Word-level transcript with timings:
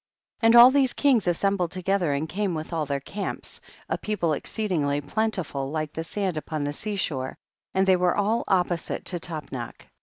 And 0.39 0.55
all 0.55 0.71
these 0.71 0.93
kings 0.93 1.27
assembled 1.27 1.69
together 1.69 2.11
and 2.11 2.27
came 2.27 2.55
with 2.55 2.73
all 2.73 2.87
their 2.87 2.99
camps, 2.99 3.61
a 3.87 3.99
people 3.99 4.33
exceedingly 4.33 4.99
plenti 4.99 5.45
ful 5.45 5.69
like 5.69 5.93
the 5.93 6.03
sand 6.03 6.37
upon 6.37 6.63
the 6.63 6.73
sea 6.73 6.95
shore, 6.95 7.37
and 7.75 7.85
they 7.85 7.95
were 7.97 8.17
all 8.17 8.43
opposite 8.47 9.05
to 9.05 9.19
Tap 9.19 9.51
nach. 9.51 9.85